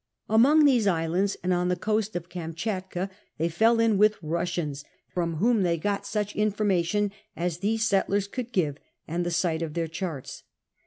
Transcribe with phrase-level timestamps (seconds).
[0.27, 3.07] Among these islands and on the coast of Kamschatka
[3.37, 8.51] they fell in with Ilussians, from whom they got such information as these settlei's could
[8.51, 10.41] give and the sight of their charts.